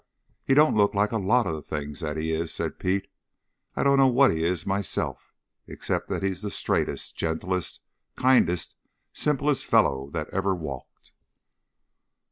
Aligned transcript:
"He 0.43 0.55
don't 0.55 0.73
look 0.73 0.95
like 0.95 1.11
a 1.11 1.19
lot 1.19 1.45
of 1.45 1.63
things 1.63 1.99
that 1.99 2.17
he 2.17 2.31
is," 2.31 2.51
said 2.51 2.79
Pete. 2.79 3.07
"I 3.75 3.83
don't 3.83 3.99
know 3.99 4.07
what 4.07 4.31
he 4.31 4.43
is 4.43 4.65
myself 4.65 5.31
except 5.67 6.09
that 6.09 6.23
he's 6.23 6.41
the 6.41 6.49
straightest, 6.49 7.15
gentlest, 7.15 7.81
kindest, 8.15 8.75
simplest 9.13 9.63
fellow 9.67 10.09
that 10.09 10.27
ever 10.33 10.55
walked." 10.55 11.11